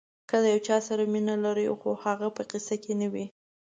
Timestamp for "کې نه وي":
2.83-3.25